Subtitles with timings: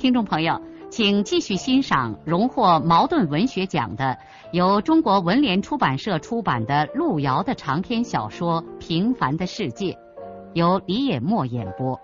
[0.00, 4.18] 听众朋友，请继续欣赏荣获茅盾文学奖的、
[4.50, 9.92] 由中国文联出版社出版的路遥的长篇小说《平凡的世界》，
[10.54, 12.00] 由李野墨演播。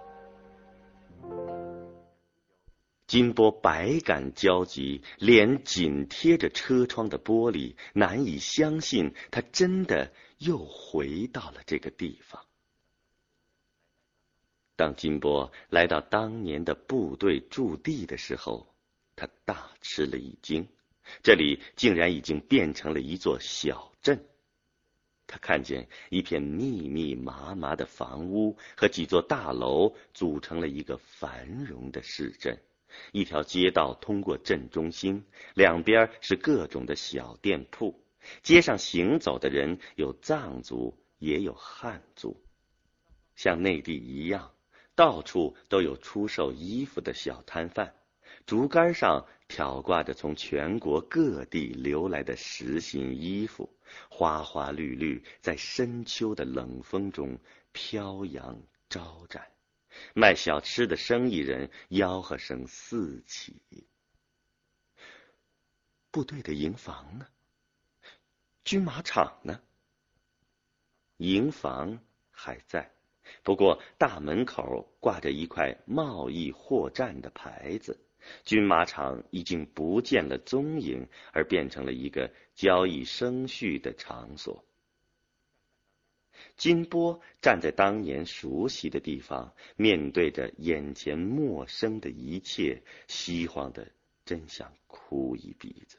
[3.07, 12.43] 金波百感交集，脸紧贴着车窗的玻璃，难以相信他真的又回到了这个地方。
[14.77, 18.75] 当金波来到当年的部队驻地的时候，
[19.17, 20.69] 他大吃了一惊，
[21.23, 24.23] 这里竟然已经变成了一座小镇。
[25.27, 32.63] 他看见一片密密麻麻的房屋和几座大楼组成了一个繁荣的市镇，
[33.13, 38.05] 一条街道通过镇中心，两边是各种的小店铺。
[38.43, 42.41] 街上行走的人有藏族，也有汉族，
[43.35, 44.53] 像内地一样。
[44.97, 47.95] 到处都有出售衣服的小摊贩，
[48.47, 57.39] 竹竿上挑挂着从全国各地流来的时新衣服，花花绿绿，在深秋的冷风中
[57.73, 59.53] 飘扬招展。
[60.15, 63.63] 卖小吃的生意人吆喝声四起。
[66.11, 67.27] 部队的营房呢？
[68.65, 69.61] 军马场呢？
[71.19, 72.01] 营房
[72.31, 72.96] 还在。
[73.43, 77.99] 不过，大门口挂着一块贸易货站的牌子，
[78.45, 84.65] 军马场已经不见了踪影，而变成了一个交易生序的场所。
[86.57, 93.91] 金波站在当年熟悉的地方，面对着眼前陌生的一切，虚晃的
[94.25, 95.99] 真想哭一鼻子。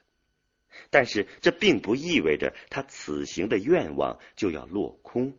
[0.92, 5.34] 但是，这并不意味着他此行的愿望就要落空，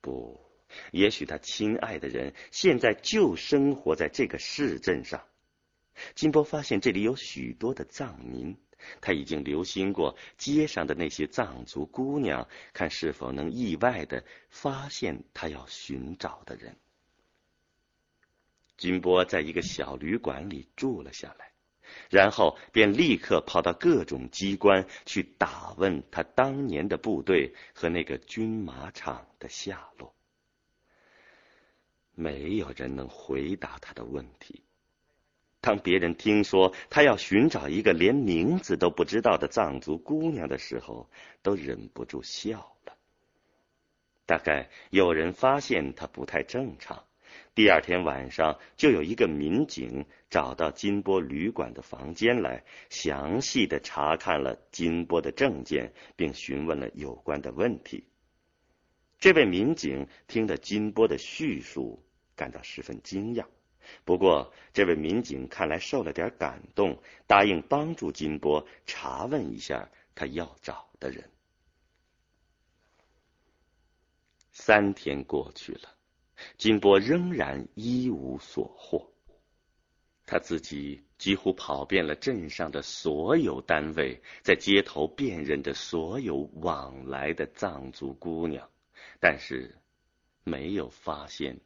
[0.00, 0.43] 不。
[0.92, 5.24] 也许他亲爱的人现在就生活在这个市镇上。
[6.14, 8.56] 金波发现这里有许多的藏民，
[9.00, 16.76] 他已经留心过街上的那些藏族姑娘，看是否能意外的发现他要寻找的人。
[18.76, 21.52] 金波在一个小旅馆里住了下来，
[22.10, 30.13] 然后便立刻跑到各种机关去打问他当年的部队和那个军马场的下落。
[32.14, 34.62] 没有人能回答他的问题。
[35.60, 41.08] 当别人听说他要寻找一个连名字都不知道的藏族姑娘的时候，
[41.42, 42.94] 都忍不住笑了。
[44.26, 47.04] 大概有人发现他不太正常。
[47.54, 58.04] 第二天晚上，就有一个民警找到金波旅馆的房间来，详细的查看了金波的证件，并询问了有关的问题。
[59.18, 62.03] 这位民警听了金波的叙述，
[62.36, 63.44] 感到十分惊讶。
[64.04, 71.30] 不过，这位民警看来受了点感动，答应帮助金波查问一下他要找的人。
[74.52, 75.94] 三天过去了，
[76.56, 79.10] 金波仍然一无所获。
[80.26, 88.70] 他自己几乎跑遍了镇上的所有单位，在街头辨认着所有往来的藏族姑娘。
[89.20, 89.76] 但是，
[90.42, 91.60] 没有发现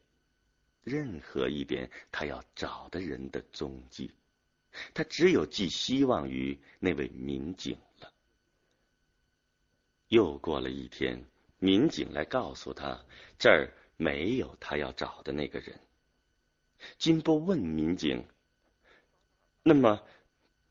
[0.88, 4.10] 任何一点他要找的人的踪迹。
[4.94, 8.12] 他只有寄希望于那位民警了。
[10.08, 11.24] 又过了一天，
[11.58, 13.04] 民警来告诉他，
[13.38, 15.78] 这儿没有他要找的那个人。
[16.98, 18.26] 金波问民警
[19.62, 20.02] ：“那么，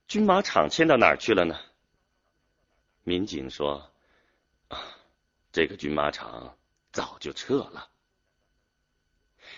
[0.08, 1.56] 军马场迁到哪儿去了呢？”
[3.04, 3.92] 民警说
[4.70, 4.98] ：“啊，
[5.52, 6.58] 这个军马场。”
[6.94, 7.92] 早就撤了。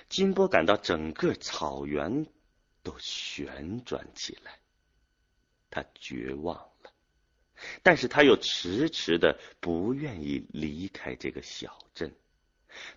[0.10, 2.26] 金波感到整个草原
[2.82, 4.60] 都旋转起来，
[5.70, 6.92] 他绝望了，
[7.84, 12.12] 但是他又迟迟的不愿意离开这个小镇。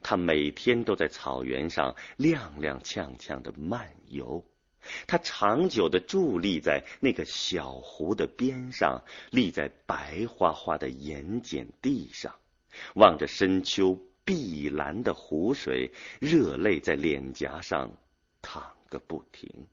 [0.02, 4.46] 他每天都在草原上踉踉跄跄的漫游，
[5.06, 12.34] 他长久的伫立在那个小湖的边上，立在白花花的盐碱地上，
[12.94, 13.98] 望着深秋。
[14.24, 17.96] 碧蓝的湖水，热泪在脸颊上
[18.40, 19.66] 淌个不停。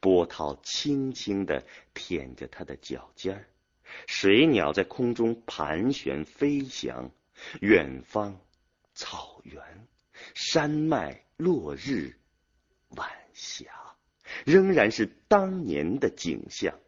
[0.00, 3.48] 波涛轻轻的舔着他的脚尖儿，
[4.06, 7.10] 水鸟在空中盘旋飞翔，
[7.60, 8.40] 远方
[8.94, 9.88] 草原、
[10.34, 12.16] 山脉、落日、
[12.90, 13.66] 晚霞，
[14.46, 16.78] 仍然是当年的景象。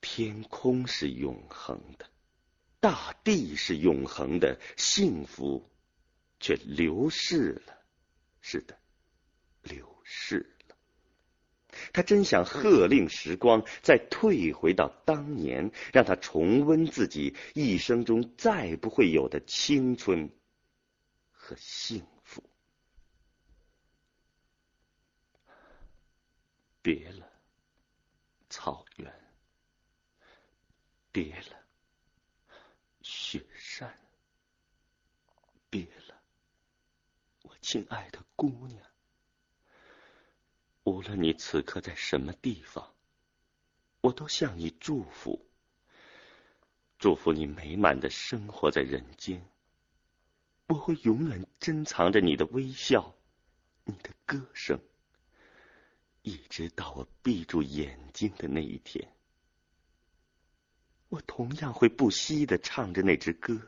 [0.00, 2.06] 天空是永恒的，
[2.86, 5.68] 大地是永恒的，幸福
[6.38, 7.76] 却流逝了。
[8.40, 8.78] 是的，
[9.60, 10.76] 流逝了。
[11.92, 20.30] 他真想喝令时光再退回到当年，让他重温自己一生中再不会有的青春
[21.32, 22.40] 和幸福。
[26.82, 27.28] 别了，
[28.48, 29.12] 草原。
[31.10, 31.56] 别了，
[33.00, 33.98] 雪山。
[35.70, 36.20] 别了，
[37.42, 38.80] 我亲爱的姑娘。
[40.84, 42.94] 无论你此刻在什么地方，
[44.02, 45.44] 我都向你祝福。
[46.96, 49.44] 祝福你美满的生活在人间。
[50.68, 53.16] 我会永远珍藏着你的微笑，
[53.82, 54.80] 你的歌声，
[56.22, 59.12] 一直到我闭住眼睛的那一天。
[61.08, 63.60] 我同样会不息的唱着那支歌，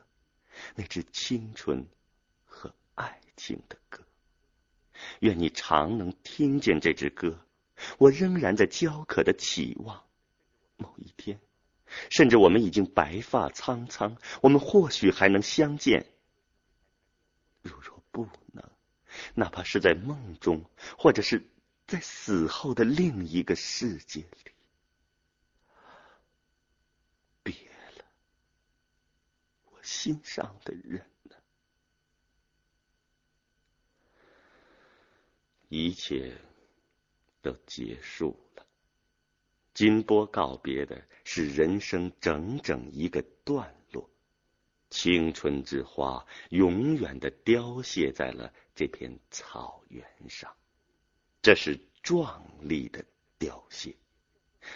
[0.77, 1.85] 那支青春
[2.45, 4.05] 和爱情的歌。
[5.21, 7.47] 愿你常能听见这支歌。
[7.97, 10.05] 我仍然在焦渴的期望，
[10.77, 11.41] 某一天，
[12.11, 16.05] 甚至我们已经白发苍苍，我们或许还能相见。
[17.63, 18.69] 如若不能，
[19.35, 20.69] 哪怕是在梦中，
[20.99, 21.49] 或者是
[21.87, 24.53] 在死后的另一个世界里。
[27.45, 27.55] 别
[27.97, 28.05] 了，
[29.67, 31.07] 我心上的人
[35.69, 36.37] 一切
[37.41, 38.67] 都结束了。
[39.75, 44.11] 金波告别的是人生整整一个段落，
[44.91, 50.53] 青春之花永远的凋谢在了这片草原上，
[51.43, 53.05] 这是壮丽的
[53.39, 53.95] 凋谢。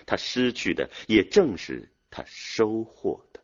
[0.07, 3.42] 他失去的也正是他收获的。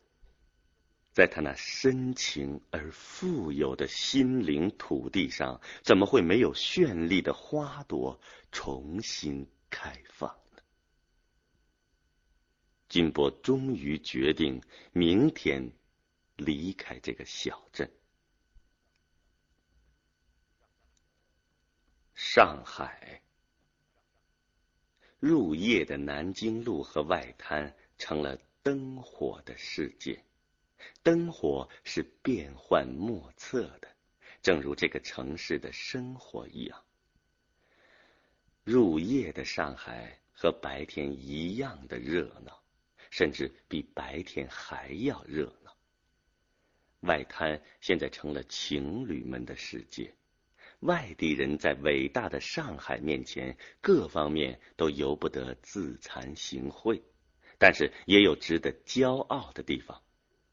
[1.19, 8.21] 在他那深情而富有的心灵土地上，怎么会没有绚丽的花朵
[8.53, 10.61] 重新开放呢？
[12.87, 14.63] 金波终于决定
[14.93, 15.73] 明天
[16.37, 17.91] 离开这个小镇。
[22.15, 23.21] 上海，
[25.19, 30.23] 入夜的南京路和外滩成了灯火的世界。
[31.03, 33.87] 灯火是变幻莫测的，
[34.41, 36.83] 正如这个城市的生活一样。
[38.63, 42.61] 入夜的上海和白天一样的热闹，
[43.09, 45.75] 甚至比白天还要热闹。
[47.01, 50.13] 外滩现在成了情侣们的世界，
[50.81, 57.01] 外地人在伟大的上海面前，各方面都由不得自惭形秽，
[57.57, 60.01] 但是也有值得骄傲的地方。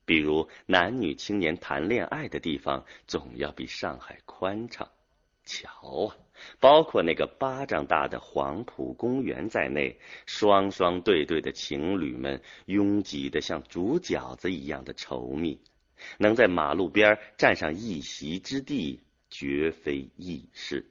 [0.06, 4.88] 比如男女青年谈恋爱的地方，总要比上海宽敞。
[5.44, 6.16] 瞧啊，
[6.58, 9.96] 包括那个巴掌大的黄埔公园在内，
[10.26, 15.60] 双双对对的情侣们拥挤的像煮饺子一样的稠密，
[16.18, 20.90] 能在马路边占上一席之地，绝非易事。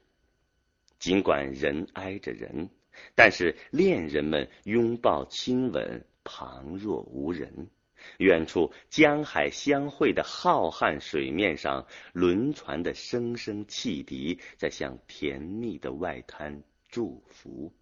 [1.00, 2.70] 尽管人挨着人，
[3.14, 7.70] 但是恋人们拥抱亲吻，旁若无人。
[8.18, 17.74] 远处江海相会的浩瀚水面上，轮船的声声汽笛在向甜蜜的外滩祝福。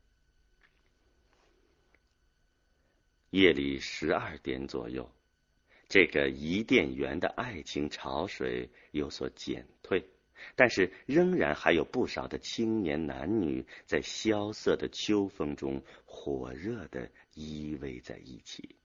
[3.30, 5.12] 夜里十二点左右，
[5.90, 10.08] 这个伊甸园的爱情潮水有所减退，
[10.56, 18.76] 但是仍然还有不少的青年男女在萧瑟的秋风中火热的依偎在一起。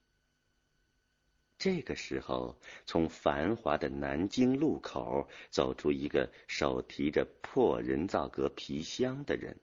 [1.59, 9.57] 这个时候，从繁华的南京路口走出一个手提着破人造革皮箱的人。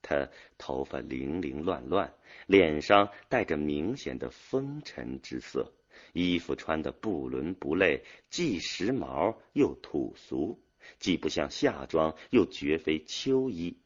[0.00, 0.26] 他
[0.56, 2.14] 头发凌凌乱乱，
[2.46, 5.70] 脸上带着明显的风尘之色，
[6.14, 10.58] 衣服穿的不伦不类，既时髦又土俗，
[10.98, 13.76] 既不像夏装，又绝非秋衣。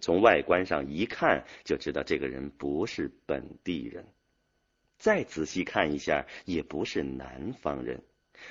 [0.00, 4.04] 从外观上一看，就知道这个人不是本地人。
[5.02, 8.00] 再仔细看一下，也不是南方人。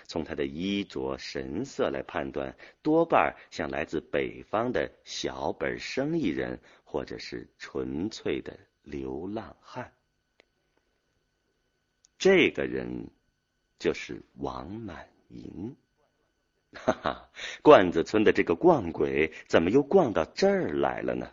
[0.05, 9.93] 从他的衣着神色来判断，多半像来自北方的小本生意人或者是纯粹的流浪汉。
[12.17, 13.09] 这个人
[13.79, 15.73] 就是王满银。
[16.73, 17.29] 哈哈，
[17.61, 21.31] 罐子村的这个逛鬼怎么又逛到这儿来了呢？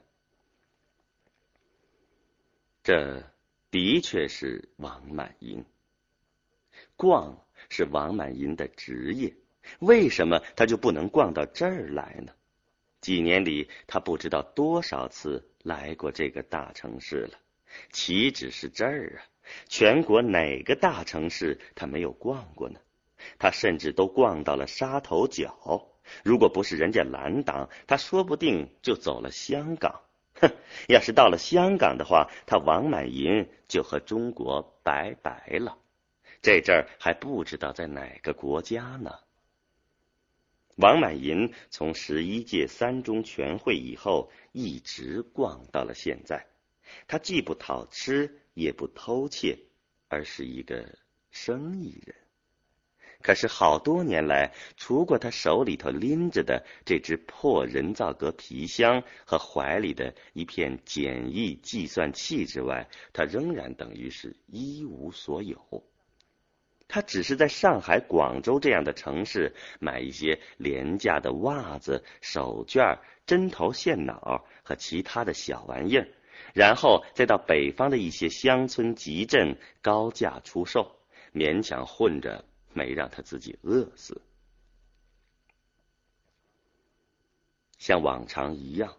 [2.85, 3.25] 这
[3.71, 5.65] 的确是王满银。
[6.97, 9.35] 逛是王满银的职业，
[9.79, 12.33] 为什么他就不能逛到这儿来呢？
[13.01, 17.39] 几年里，他不知道多少次来过这个大城市了，
[17.93, 19.23] 岂止是这儿啊？
[19.69, 22.81] 全国哪个大城市他没有逛过呢？
[23.39, 25.89] 他甚至都逛到了沙头角，
[26.25, 30.01] 如果不是人家拦挡，他说不定就走了香港。
[30.41, 30.51] 哼，
[30.89, 35.79] 要是到了香港的话，他王满银就和中国拜拜了。
[36.41, 39.13] 这阵儿还不知道在哪个国家呢。
[40.77, 46.47] 王满银从十一届三中全会以后，一直逛到了现在。
[47.09, 49.59] 他既不讨吃，也不偷窃，
[50.09, 50.97] 而是一个
[51.31, 52.15] 生意人。
[53.21, 65.59] 可是好多年来，除过他手里头拎着的这只破人造革皮箱和怀里的一片简易计算器之外，他仍然等于是一无所有。
[66.87, 76.09] 他只是在上海、广州这样的城市买一些廉价的袜子、手绢、针头线脑和其他的小玩意儿，
[76.55, 80.97] 然后再到北方的一些乡村集镇高价出售，
[81.35, 82.43] 勉强混着。
[82.73, 84.21] 没让他自己饿死。
[87.79, 88.97] 像往常一样，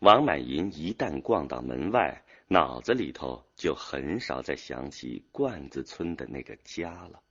[0.00, 7.22] 王满银一旦逛到门外，脑子里头就很少再想起罐子村的那个家了。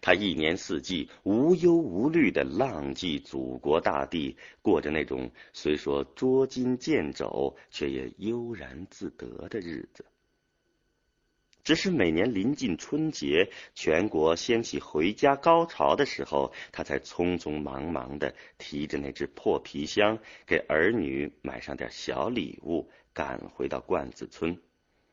[0.00, 10.06] 他一年四季无忧无虑的浪迹祖国大地，过着那种虽说捉襟见肘，却也悠然自得的日子。
[11.64, 24.60] 只是每年临近春节，全国掀起回家高潮的时候，他才匆匆忙忙的提着那只破皮箱，给儿女买上点小礼物，赶回到罐子村。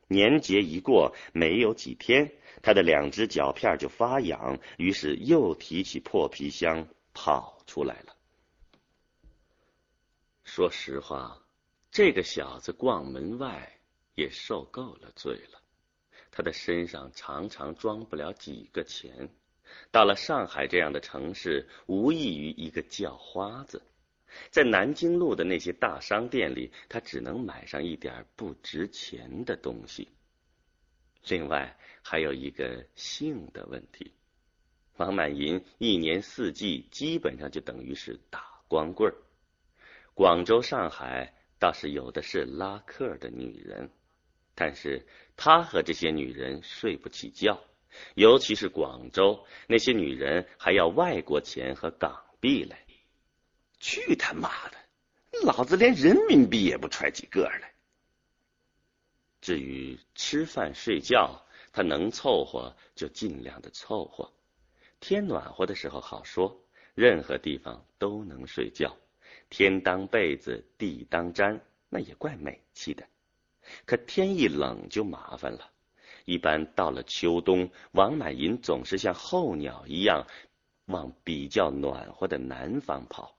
[0.07, 8.13] 年节一过，没有几天，他的两只脚片就发痒，于是又提起破皮箱跑出来了。
[10.43, 11.41] 说实话，
[11.91, 13.79] 这个小子逛门外
[14.15, 15.60] 也受够了罪了。
[16.31, 19.29] 他的身上常常装不了几个钱，
[19.91, 23.81] 到了上海这样的城市，无异于一个叫花子。
[24.49, 30.07] 在南京路的那些大商店里，他只能买上一点不值钱的东西。
[31.27, 34.13] 另外，还有一个性的问题：
[34.95, 39.15] 王满银一年四季基本上就等于是打光棍儿。
[40.13, 43.89] 广州、上海倒是有的是拉客的女人。
[44.55, 45.05] 但是
[45.35, 47.59] 他和这些女人睡不起觉，
[48.15, 52.85] 尤其是广州那些女人还要外国钱和港币来。
[53.79, 54.77] 去他妈的！
[55.43, 57.73] 老子连人民币也不揣几个来。
[59.41, 61.43] 至于吃饭睡觉，
[61.73, 64.31] 他能凑合就尽量的凑合。
[64.99, 68.95] 天暖和的时候好说，任何地方都能睡觉，
[69.49, 73.03] 天当被子，地当毡，那也怪美气的。
[73.85, 75.71] 可天一冷就麻烦了，
[76.25, 80.27] 一般到了秋冬，王满银总是像候鸟一样
[80.85, 83.37] 往比较暖和的南方跑。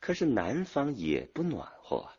[0.00, 2.16] 可是南方也不暖和啊，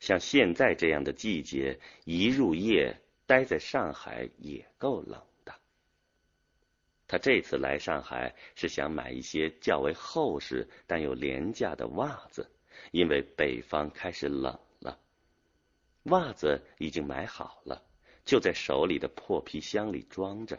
[0.00, 5.54] 像现在这样的季节，一入夜待在上海也够冷的。
[7.06, 12.50] 他这次来上海是想买一些较为厚实但又廉价的袜子，
[12.90, 14.58] 因为北方开始冷。
[16.04, 17.82] 袜子已经买好了，
[18.24, 20.58] 就在手里的破皮箱里装着。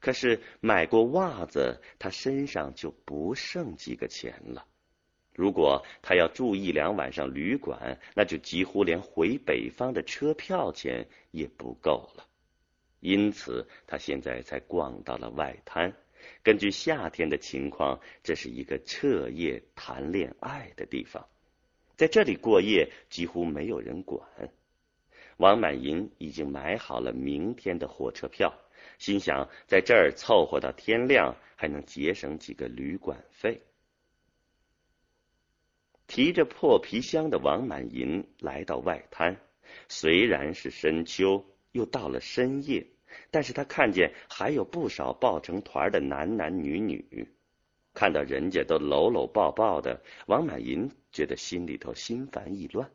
[0.00, 4.66] 可是买过袜子，他身上就不剩几个钱了。
[5.32, 12.26] 如果他要住一两晚上旅馆，那就几乎连回北方的车票钱也不够了。
[12.98, 15.94] 因此，他现在才逛到了外滩。
[16.42, 21.24] 根据夏天的情况，这是一个彻夜谈恋爱的地方。
[21.98, 24.22] 在这里过夜几乎没有人管。
[25.36, 28.56] 王满银已经买好了明天的火车票，
[28.98, 33.60] 心想在这儿凑合到天亮，还能节省几个旅馆费。
[36.06, 39.36] 提着破皮箱的王满银来到外滩，
[39.88, 42.86] 虽然是深秋，又到了深夜，
[43.32, 47.28] 但是他看见还有不少抱成团的男男女女。
[47.98, 52.92] 看到人家都搂搂抱抱的，王满银觉得心里头心烦意乱。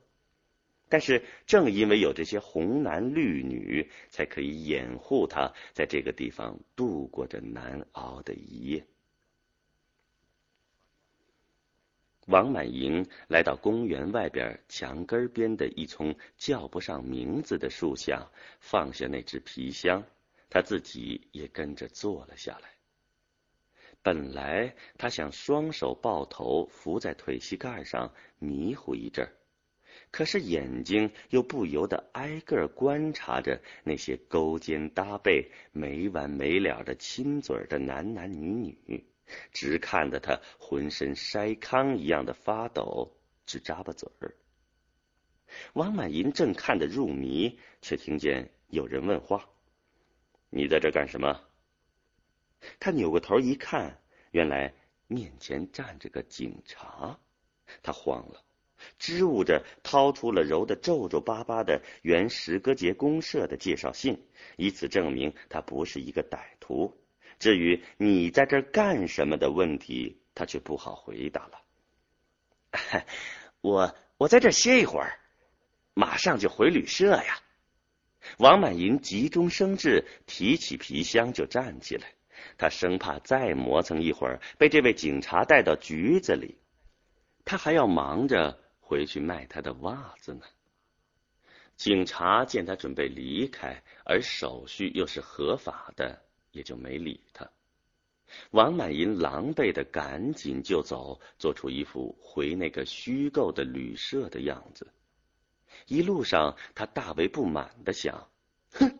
[0.88, 8.86] 但是正因为有这些红男绿女，才可以掩护他在这个地方度过这难熬的一夜。
[12.28, 18.32] 王满银来到公园外边墙根边的一丛叫不上名字的树下，
[18.62, 20.06] 放下那只皮箱，
[20.50, 22.73] 他自己也跟着坐了下来。
[24.04, 29.34] 本来他想双手抱头伏在腿膝盖上迷糊一阵儿。
[30.12, 39.06] 可是眼睛又不由得挨个观察着那些勾肩搭背、没完没了的亲嘴的男男女女，
[39.52, 44.36] 直看得他浑身筛糠一样的发抖，直咂巴嘴儿。
[45.74, 49.48] 王满银正看得入迷，却听见有人问话
[50.50, 51.40] ：“你在这干什么？”
[52.80, 54.00] 他扭过头一看，
[54.32, 54.74] 原来
[55.08, 57.20] 面前站着个警察，
[57.82, 58.44] 他慌了。
[59.00, 64.26] 支吾着掏出了揉得皱皱巴巴的原石歌节公社的介绍信，
[64.58, 67.00] 以此证明他不是一个歹徒。
[67.40, 71.62] 至于你在这干什么的问题，他却不好回答了。
[73.62, 75.18] 我我在这歇一会儿，
[75.94, 77.40] 马上就回旅社呀。
[78.38, 82.14] 王满银急中生智，提起皮箱就站起来，
[82.58, 86.58] 他生怕再磨蹭一会儿被这位警察带到局子里，
[87.46, 88.60] 他还要忙着。
[88.86, 90.42] 回去卖他的袜子呢。
[91.78, 96.22] 警察见他准备离开，而手续又是合法的，
[96.52, 97.50] 也就没理他。
[98.52, 104.92] 王满银狼狈的赶紧就走，做出一副回那个虚构的旅社的样子。
[105.88, 108.30] 一路上，他大为不满的想：
[108.74, 109.00] 哼，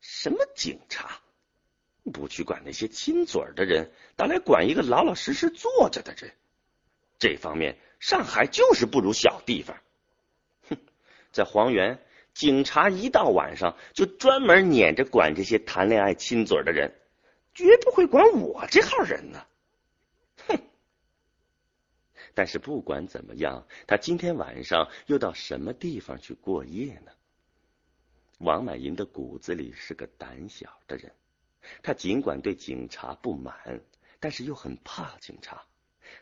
[0.00, 1.20] 什么警察，
[2.12, 6.32] 不去管那些亲嘴的人，倒来管一个老老实实坐着的人。
[7.18, 7.76] 这方面。
[8.00, 9.80] 上海就是不如小地方，
[10.68, 10.76] 哼，
[11.32, 16.92] 在黄原，警察一到晚上就专门撵着管这些谈恋爱亲嘴的人，
[17.54, 19.46] 绝不会管我这号人呢。
[20.46, 20.58] 哼！
[22.34, 27.12] 但是不管怎么样，他今天晚上又到什么地方去过夜呢？
[28.36, 31.10] 王满银的骨子里是个胆小的人，
[31.82, 33.80] 他尽管对警察不满，
[34.20, 35.62] 但是又很怕警察。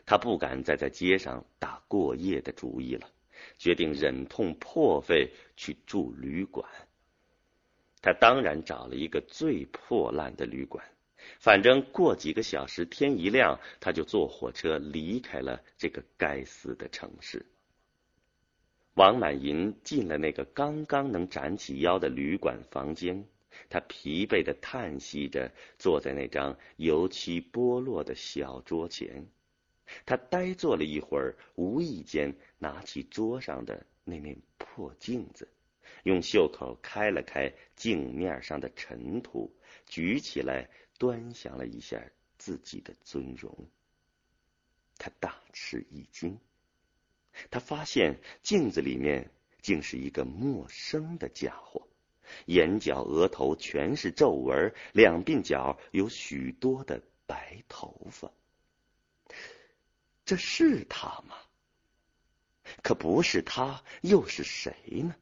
[0.05, 3.09] 他不敢再在街上打过夜的主意了，
[3.57, 6.69] 决定忍痛破费去住旅馆。
[8.01, 10.83] 他当然找了一个最破烂的旅馆，
[11.39, 17.45] 反正过几个小时天一亮，他就坐火车离开了这个该死的城市。
[18.95, 23.25] 王满银进了那个刚刚能展起腰的旅馆房间，
[23.69, 29.27] 他疲惫的叹息着，坐在那张油漆剥落的小桌前。
[30.05, 35.47] 他呆坐了一会儿，无意间拿起桌上的那面破镜子，
[36.03, 39.53] 用袖口开了开镜面上的尘土，
[39.85, 42.01] 举起来端详了一下
[42.37, 43.69] 自己的尊容。
[44.97, 46.39] 他大吃一惊，
[47.51, 49.29] 他发现镜子里面
[49.61, 51.87] 竟是一个陌生的家伙，
[52.45, 58.31] 眼角、额头全是皱纹，两鬓角有许多的白头发。
[60.25, 61.35] 这是他吗？
[62.81, 65.15] 可不是他，又是谁呢？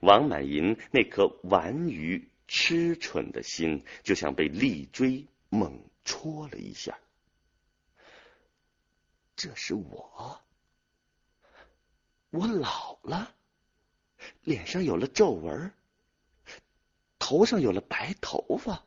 [0.00, 6.98] 王满银那颗顽愚痴蠢的心，就像被利锥猛戳了一下。
[9.34, 10.40] 这是我，
[12.30, 13.34] 我老了，
[14.42, 15.72] 脸上有了皱纹，
[17.28, 18.84] 头上有了白头发。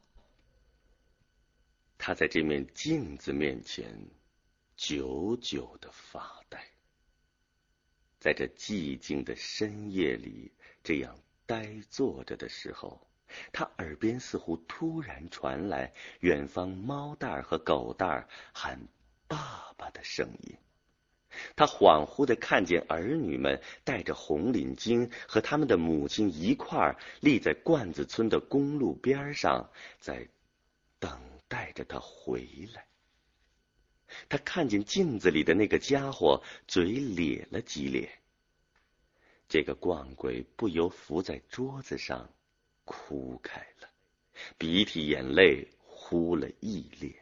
[1.97, 3.93] 他在这面镜子面前。
[4.78, 6.58] 久久的发呆，
[8.17, 13.06] 在这寂静的深夜里，这样呆坐着的时候，
[13.52, 18.80] 他耳边似乎突然传来远方猫蛋儿和狗蛋儿喊
[19.28, 20.58] “爸爸”的声音。
[21.55, 30.27] 他恍惚的看见儿女们戴着红领巾，和他们的母亲一块儿立在罐子村的公路边上，在
[30.99, 32.85] 等待着他回来。
[34.27, 38.09] 他看见镜子里的那个家伙，嘴咧了几咧。
[39.47, 42.27] 这个逛鬼不由伏在桌子上，
[42.85, 43.89] 哭开了，
[44.57, 47.13] 鼻涕眼泪呼了一脸。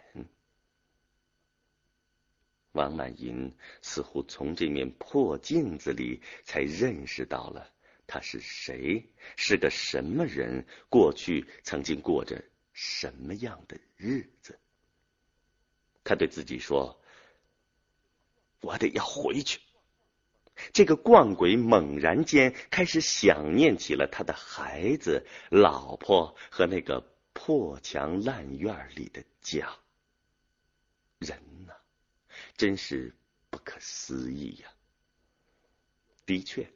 [2.78, 7.70] 王满银似乎从这面破镜子里才认识到了
[8.06, 9.04] 他是谁，
[9.36, 14.58] 是个什么人，过去曾经过着什么样的日子。
[16.04, 17.02] 他对自己说
[18.62, 19.60] ：“我得要回去，
[20.72, 27.02] 这个逛鬼猛然间开始想念起了他的孩子、老婆和那个
[27.34, 29.76] 破墙烂院里的家。
[31.20, 31.38] 人，
[32.58, 33.16] 真是
[33.50, 34.68] 不可思议呀！
[36.26, 36.68] 的确，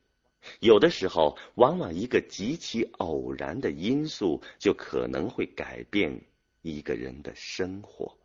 [0.60, 6.24] 有的时候，往往一个极其偶然的因素，就可能会改变
[6.62, 8.16] 一个人的生活。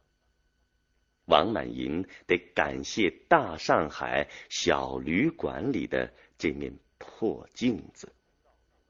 [1.24, 8.12] 王满银得感谢大上海小旅馆里的这面破镜子，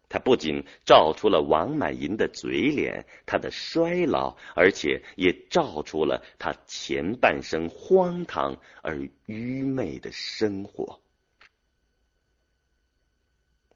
[0.08, 11.00] 他不仅照出了王满银的嘴脸、他的衰老，而且也照出了他前半生荒唐而愚昧的生活。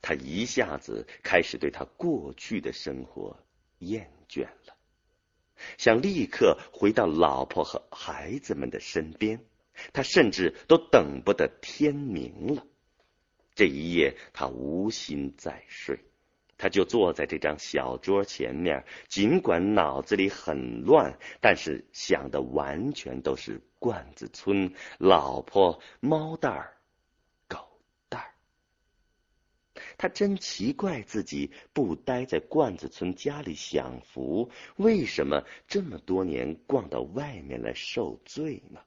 [0.03, 3.37] 他一下子开始对他过去的生活
[3.81, 4.77] 厌倦了。
[5.77, 9.45] 想立刻回到老婆和孩子们的身边，
[9.93, 12.66] 他甚至都等不得天明了。
[13.55, 15.99] 这一夜，他无心再睡，
[16.61, 26.77] 他就坐在这张小桌前面，尽管脑子里很乱，但是想的完全都是罐子村、老婆、猫蛋儿。
[27.49, 27.59] 狗
[28.11, 28.35] 蛋儿
[29.96, 38.81] 他真奇怪自己不待在罐子村家里享福，为什么这么多年逛到外面来受罪呢？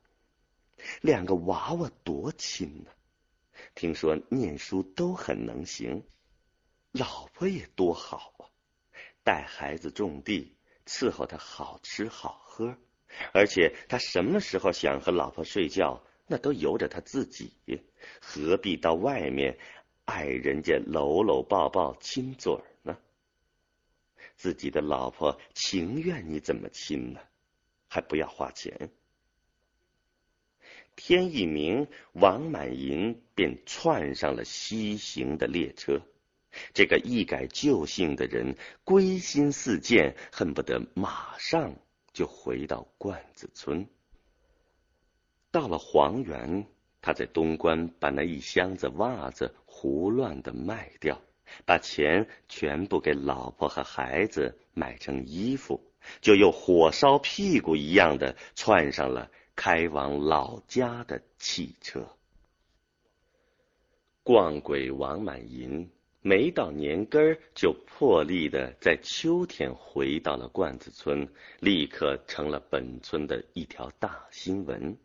[1.01, 2.91] 两个娃娃多亲呢，
[3.73, 6.03] 听说念书都很能行，
[6.93, 8.47] 老婆也多好啊，
[9.23, 12.77] 带孩子种地，伺候他好吃好喝，
[13.33, 17.51] 而且他什么时候想和老婆睡觉，那都由着他自己，
[18.21, 19.57] 何必到外面？
[20.05, 22.97] 爱人家搂搂抱抱亲嘴儿呢，
[24.35, 27.21] 自己的老婆情愿你怎么亲呢？
[27.87, 28.91] 还不要花钱。
[30.95, 36.01] 天一明，王满银便窜上了西行的列车。
[36.73, 41.75] 这个一改旧姓的人归心似箭，恨不得马上
[42.13, 43.87] 就回到罐子村。
[45.51, 46.65] 到了黄原，
[47.01, 49.55] 他在东关把那一箱子袜子。
[49.75, 51.19] 胡乱的卖掉，
[51.65, 55.83] 把钱全部给老婆和孩子买成衣服，
[56.21, 62.07] 就又火烧屁股一样的窜上了开往老家的汽车。
[64.21, 65.91] 逛鬼王满银
[66.25, 71.27] 没到年根儿，就破例的在秋天回到了罐子村，
[71.59, 74.97] 立刻成了本村的一条大新闻。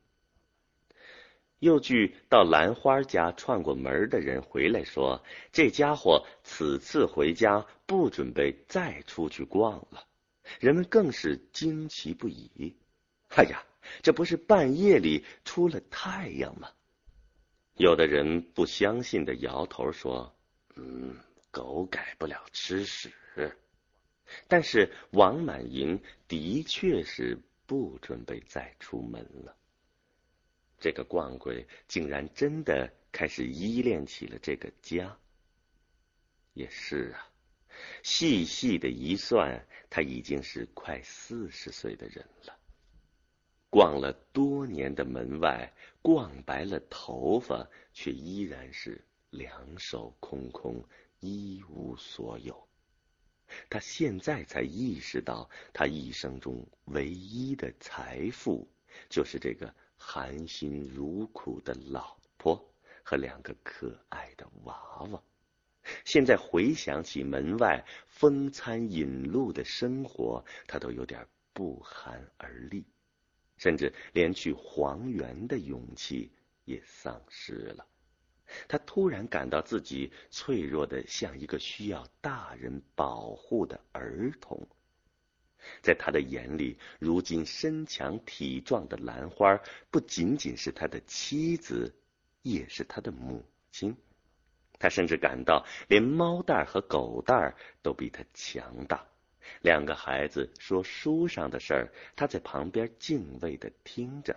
[1.58, 10.06] 又据到兰花家串过门的人回来说，这家伙此次回家不准备再出去逛了。
[10.60, 12.76] 人们更是惊奇不已。
[13.34, 13.64] 哎呀，
[14.02, 16.68] 这不是半夜里出了太阳吗？
[17.74, 20.32] 有的人不相信的摇头说
[20.78, 21.14] ：“嗯，
[21.50, 23.12] 狗改不了吃屎。”
[24.46, 29.56] 但是王满银的确是不准备再出门了。
[30.78, 35.18] 这个逛鬼竟然真的开始依恋起了这个家。
[36.52, 37.30] 也是啊，
[38.02, 42.58] 细细的一算，他已经是快四十岁的人了。
[43.70, 50.84] 逛了多年的门外，逛白了头发，却依然是两手空空，
[51.20, 52.68] 一无所有。
[53.70, 58.68] 他现在才意识到，他一生中唯一的财富
[59.08, 59.74] 就是这个。
[60.00, 65.20] 含辛茹苦的老婆和两个可爱的娃娃，
[66.04, 72.86] 现在回想起门外风餐饮露的生活，他都有点不寒而栗，
[73.56, 76.30] 甚至连去黄原的勇气
[76.64, 77.84] 也丧失了。
[78.66, 84.66] 他突然感到自己脆弱的像一个需要大人保护的儿童。
[85.82, 91.94] 在他的眼里，如今身强体壮的兰花不仅仅是他的妻子，
[92.42, 93.94] 也是他的母亲。
[94.78, 99.04] 他甚至感到，连猫蛋儿和狗蛋儿都比他强大。
[99.60, 104.34] 两个孩子说书上的事儿，他在旁边敬畏的听着；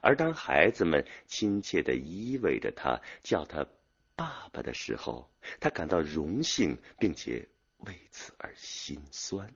[0.00, 3.66] 而当孩子们亲切的依偎着他，叫他
[4.14, 9.52] 爸爸的时候，他感到荣幸，并且为此而心酸。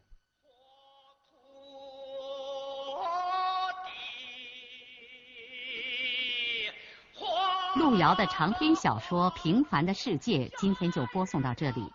[7.77, 11.93] 路遥的长篇小说《平凡的世界》今天就播送到这里。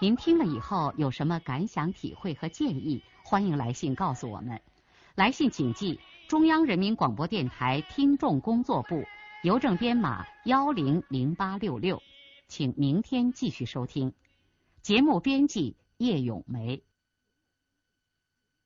[0.00, 3.02] 您听了以后有什么感想、体会和建议？
[3.24, 4.60] 欢迎来信告诉我们。
[5.16, 9.04] 来信请寄中央人民广播电台听众工作部
[9.44, 12.02] 邮政编码幺零零八六六，
[12.48, 14.12] 请明天继续收听。
[14.82, 16.82] 节目编辑叶咏梅。